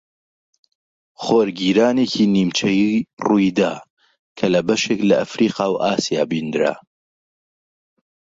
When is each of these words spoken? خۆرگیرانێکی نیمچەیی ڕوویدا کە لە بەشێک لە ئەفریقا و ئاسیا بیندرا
خۆرگیرانێکی 1.21 2.23
نیمچەیی 2.35 2.95
ڕوویدا 3.25 3.73
کە 4.37 4.45
لە 4.53 4.61
بەشێک 4.67 4.99
لە 5.09 5.15
ئەفریقا 5.21 5.65
و 5.71 5.81
ئاسیا 5.85 6.23
بیندرا 6.31 6.73